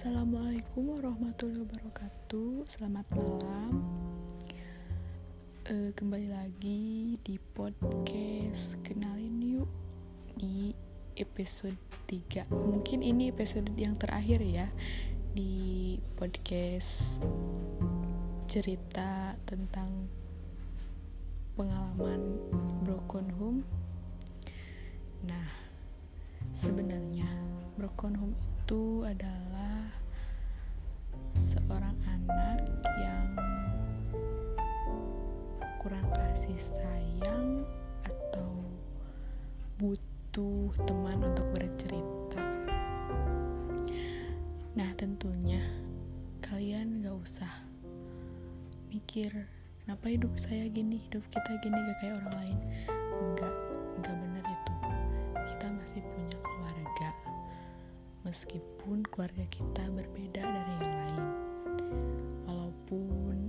[0.00, 2.64] Assalamualaikum warahmatullahi wabarakatuh.
[2.64, 3.84] Selamat malam.
[5.68, 9.68] Uh, kembali lagi di podcast Kenalin Yuk
[10.40, 10.72] di
[11.20, 11.76] episode
[12.08, 12.48] 3.
[12.48, 14.72] Mungkin ini episode yang terakhir ya
[15.36, 17.20] di podcast
[18.48, 20.08] cerita tentang
[21.60, 22.40] pengalaman
[22.88, 23.60] broken home.
[25.28, 25.44] Nah,
[26.56, 27.28] sebenarnya
[27.76, 29.69] broken home itu adalah
[39.80, 42.44] butuh teman untuk bercerita.
[44.76, 45.64] Nah, tentunya
[46.44, 47.48] kalian gak usah
[48.92, 49.32] mikir
[49.80, 52.58] kenapa hidup saya gini, hidup kita gini gak kayak orang lain.
[53.24, 53.56] Enggak,
[53.96, 54.74] enggak benar itu.
[55.48, 57.10] Kita masih punya keluarga
[58.28, 61.24] meskipun keluarga kita berbeda dari yang lain
[62.44, 63.48] walaupun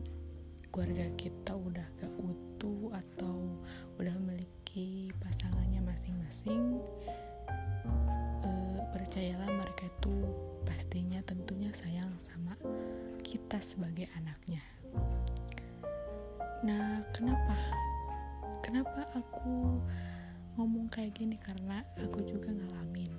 [0.71, 3.35] keluarga kita udah gak utuh atau
[6.41, 6.81] masing-masing
[8.45, 10.15] uh, percayalah mereka itu
[10.65, 12.57] pastinya tentunya sayang sama
[13.21, 14.61] kita sebagai anaknya.
[16.65, 17.57] Nah kenapa?
[18.65, 19.81] Kenapa aku
[20.57, 21.37] ngomong kayak gini?
[21.37, 23.13] Karena aku juga ngalamin.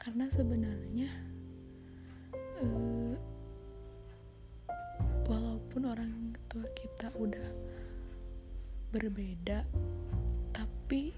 [0.00, 1.10] Karena sebenarnya
[2.64, 3.14] uh,
[5.28, 7.48] walaupun orang tua kita udah
[8.90, 9.62] berbeda
[10.50, 11.12] tapi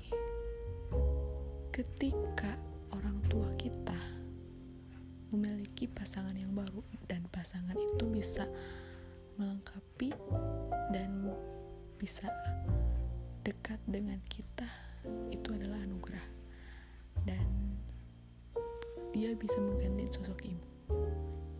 [1.82, 2.54] ketika
[2.94, 3.98] orang tua kita
[5.34, 6.78] memiliki pasangan yang baru
[7.10, 8.46] dan pasangan itu bisa
[9.34, 10.14] melengkapi
[10.94, 11.26] dan
[11.98, 12.30] bisa
[13.42, 14.70] dekat dengan kita
[15.34, 16.22] itu adalah anugerah.
[17.26, 17.74] Dan
[19.10, 20.68] dia bisa mengganti sosok ibu.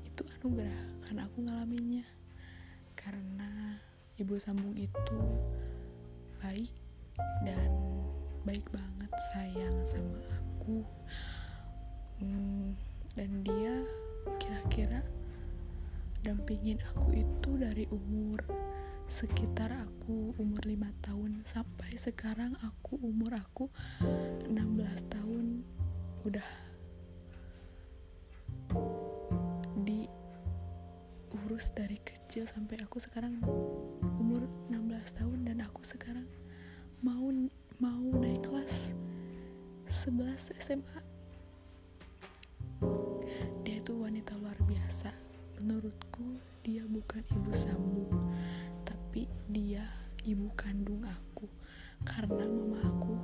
[0.07, 2.07] Itu anugerah karena aku ngalaminnya.
[2.95, 3.75] Karena
[4.23, 5.19] ibu sambung itu
[6.39, 6.71] baik
[7.43, 7.75] dan
[8.43, 10.83] baik banget sayang sama aku.
[12.19, 12.75] Hmm,
[13.15, 13.83] dan dia
[14.39, 15.03] kira-kira
[16.23, 18.43] dampingin aku itu dari umur
[19.11, 23.67] sekitar aku umur 5 tahun sampai sekarang aku umur aku
[24.47, 24.55] 16
[25.11, 25.67] tahun
[26.23, 26.49] udah
[29.83, 33.43] diurus dari kecil sampai aku sekarang
[34.23, 36.31] umur 16 tahun dan aku sekarang
[37.03, 37.27] mau
[37.83, 38.95] mau naik kelas
[39.91, 40.99] 11 SMA
[43.67, 45.11] dia itu wanita luar biasa.
[45.59, 48.31] Menurutku dia bukan ibu sambung
[48.87, 49.83] tapi dia
[50.23, 51.51] ibu kandung aku.
[52.07, 53.15] Karena mama aku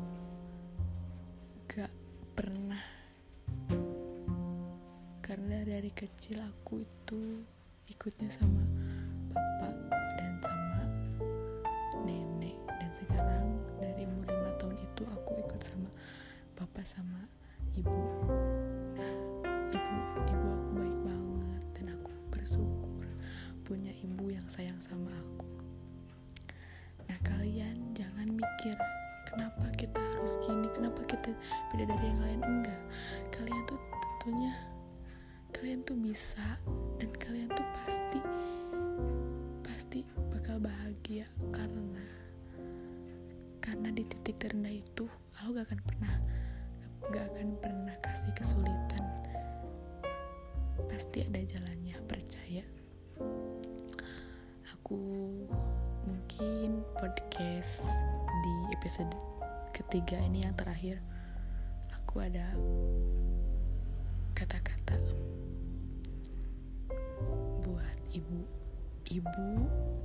[1.70, 1.94] gak
[2.34, 2.82] pernah
[5.22, 7.46] karena dari kecil aku itu
[7.94, 8.66] ikutnya sama
[9.30, 9.87] bapak
[17.78, 18.02] ibu.
[18.98, 19.96] Nah ibu
[20.26, 23.06] ibu aku baik banget dan aku bersyukur
[23.62, 25.46] punya ibu yang sayang sama aku.
[27.06, 28.76] Nah kalian jangan mikir
[29.30, 31.30] kenapa kita harus gini kenapa kita
[31.70, 32.82] beda dari yang lain enggak.
[33.30, 34.54] Kalian tuh tentunya
[35.54, 36.60] kalian tuh bisa
[37.00, 38.20] dan kalian tuh pasti
[39.64, 40.00] pasti
[40.30, 42.02] bakal bahagia karena
[43.58, 45.04] karena di titik terendah itu
[45.40, 46.14] aku gak akan pernah
[47.08, 49.04] gak akan pernah kasih kesulitan.
[50.92, 52.60] Pasti ada jalannya percaya.
[54.76, 55.00] Aku
[56.04, 57.88] mungkin podcast
[58.28, 59.08] di episode
[59.72, 61.00] ketiga ini yang terakhir
[61.96, 62.52] aku ada
[64.36, 65.00] kata-kata
[67.64, 68.44] buat ibu.
[69.08, 69.48] Ibu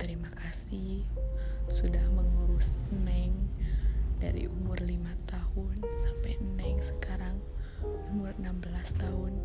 [0.00, 1.04] terima kasih
[1.68, 3.36] sudah mengurus Neng
[4.24, 4.88] dari umur 5
[5.28, 7.36] tahun sampai Neng sekarang
[8.08, 9.36] umur 16 tahun.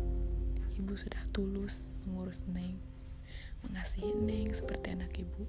[0.80, 2.80] Ibu sudah tulus mengurus Neng
[3.60, 5.44] mengasihi Neng seperti anak ibu.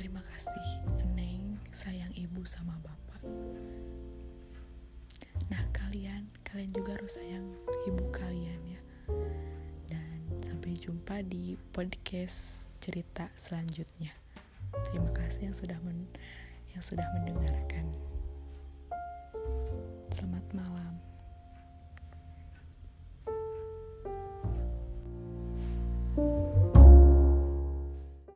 [0.00, 0.64] Terima kasih
[1.12, 1.60] Neng.
[1.76, 3.20] Sayang ibu sama bapak.
[5.52, 7.52] Nah kalian kalian juga harus sayang
[7.84, 8.80] ibu kalian ya.
[10.40, 14.16] Sampai jumpa di podcast cerita selanjutnya.
[14.88, 16.08] Terima kasih yang sudah men
[16.72, 17.84] yang sudah mendengarkan.